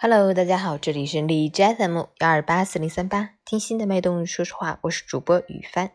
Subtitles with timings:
[0.00, 5.90] Hello，大家好，这里是荔枝 FM 幺二八四零三八，听心的脉动，说实话，我是主播雨帆。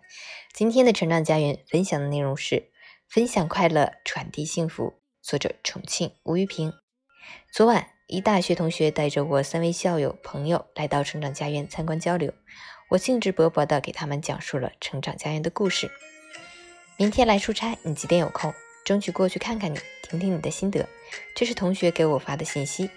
[0.54, 2.70] 今天的成长家园分享的内容是
[3.08, 4.96] 分享快乐，传递幸福。
[5.22, 6.74] 作者：重庆吴玉平。
[7.54, 12.34] 昨晚，一大学同学带着我三位校友朋友来到成长家园参观交流，
[12.90, 15.90] 我兴致勃勃地给他们讲述了成长家园的故事。
[16.98, 18.54] 明天来出差，你几点有空？
[18.84, 20.90] 争取过去看看你，听听你的心得。
[21.34, 22.90] 这是同学给我发的信息。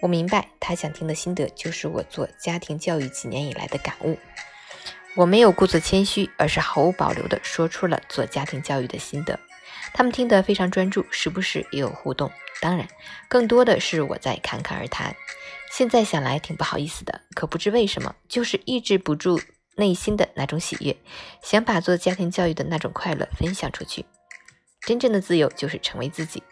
[0.00, 4.18] 我明白他想听的心得就是我做家庭教育几年以来的感悟。
[5.14, 9.40] 我没有故作谦虚，而是毫无保留地说出了做家庭教育的心得。
[9.94, 12.30] 他们听得非常专注，时不时也有互动。
[12.60, 12.86] 当然，
[13.26, 15.16] 更多的是我在侃侃而谈。
[15.72, 19.40] 现在想来挺不好意思的，可不知为什么，就是抑制不住
[19.76, 20.94] 内心的那种喜悦，
[21.42, 24.04] 想把做家庭教育的那种快乐分享出去。
[24.82, 26.42] 真正的自由就是成为自己。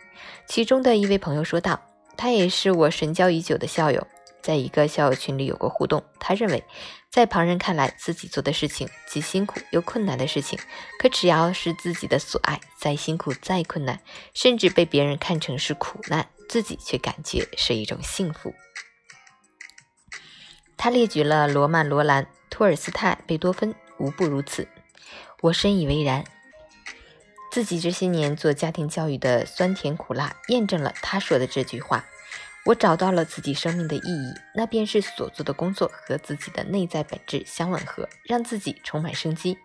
[0.46, 1.93] 其中的一位朋友说道。
[2.16, 4.06] 他也是我神交已久的校友，
[4.42, 6.02] 在一个校友群里有过互动。
[6.18, 6.64] 他认为，
[7.10, 10.58] 在旁人看来，自己做的事情既辛苦又困难的事情，
[10.98, 14.00] 可只要是自己的所爱，再辛苦再困难，
[14.32, 18.54] 甚至被别人看成是苦难，自己却感觉是一种幸福。
[20.76, 24.68] 他列举了罗曼·罗兰、托尔斯泰、贝多芬，无不如此。
[25.40, 26.24] 我深以为然。
[27.54, 32.04] 自己这些年做家庭教育的酸甜苦辣，验证了他说的这句话。
[32.64, 39.56] 我找到了自己生命的意义，那便是所做的工作和自己的内在本质相吻合，让自己充满生机，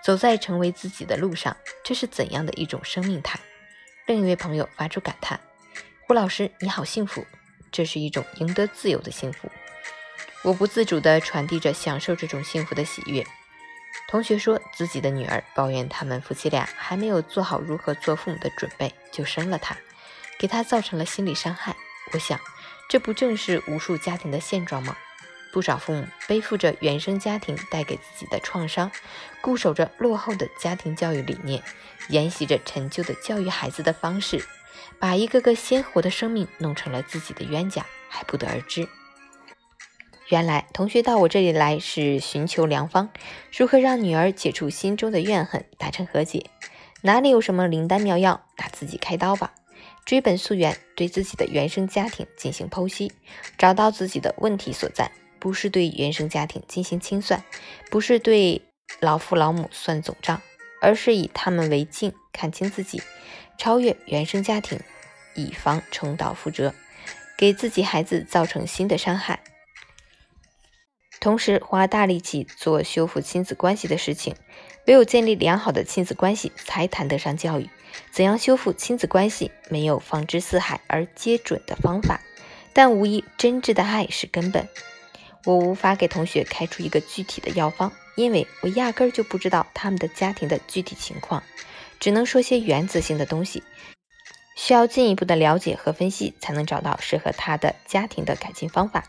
[0.00, 1.56] 走在成为自己的路上。
[1.82, 3.40] 这是怎样的一种生命态？
[4.06, 5.40] 另一位朋友发出感叹
[6.06, 7.26] ：“胡老师，你好幸福！
[7.72, 9.50] 这是一种赢得自由的幸福。”
[10.44, 13.26] 我不自主地传递着享受这种幸福的喜悦。
[14.08, 19.76] 同学说自己的女儿抱怨他们夫妻俩还没有做好如何做父母的准备就生了他，
[20.38, 21.74] 给他造成了心理伤害。
[22.12, 22.38] 我想，
[22.88, 24.96] 这不正是无数家庭的现状吗？
[25.52, 28.90] 不少父母背负着原生家庭带给自己的创伤，
[29.40, 31.62] 固守着落后的家庭教育理念，
[32.08, 34.44] 沿袭着陈旧的教育孩子的方式，
[34.98, 38.88] 把一个个鲜活的生命弄成了自己的冤家，还不得而知。
[40.28, 43.10] 原来同学到我这里来是寻求良方，
[43.56, 46.46] 如何让女儿解除心中的怨恨，达成和解？
[47.02, 48.40] 哪里有什么灵丹妙药？
[48.56, 49.52] 拿自己开刀吧！
[50.06, 53.12] 追本溯源，对自己的原生家庭进行剖析，
[53.58, 55.10] 找到自己的问题所在。
[55.38, 57.44] 不是对原生家庭进行清算，
[57.90, 58.62] 不是对
[59.00, 60.40] 老父老母算总账，
[60.80, 63.02] 而是以他们为镜，看清自己，
[63.58, 64.80] 超越原生家庭，
[65.34, 66.72] 以防重蹈覆辙，
[67.36, 69.38] 给自己孩子造成新的伤害。
[71.24, 74.36] 同时花大力气做修复亲子关系的事情，
[74.86, 77.70] 唯有建立良好的亲子关系，才谈得上教育。
[78.10, 79.50] 怎样修复亲子关系？
[79.70, 82.20] 没有放之四海而皆准的方法，
[82.74, 84.68] 但无疑真挚的爱是根本。
[85.46, 91.42] 我无法给同学开出一个具体的药方，因为我压根儿就不知道他们的家庭的具体情况，
[91.98, 93.62] 只能说些原则性的东西，
[94.56, 99.04] 需要进一步的了解和分析，才能找到适合他的家庭的改进方法。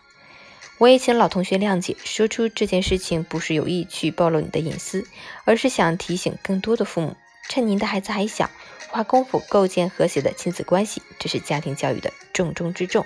[0.78, 5.08] 我也请老同学谅解，说出这件事情不是有意去暴露你的隐私，
[5.46, 7.16] 而是想提醒更多的父母，
[7.48, 8.50] 趁您的孩子还小，
[8.90, 13.06] 花功夫构建和谐的亲子关系，这是家庭教育的重中之重。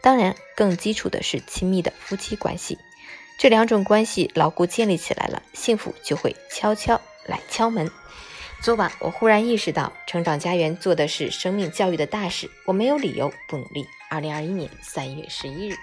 [0.00, 2.78] 当然，更基础的是亲密的夫妻关系，
[3.38, 7.90] 这两种关系牢固建立起来了，幸福就会悄悄来敲门。
[8.62, 13.86] 昨晚我忽然意识到，成长家园做的是生命教育的大事，我没有理由不努力。
[14.08, 15.76] 二零二一年三月十一日。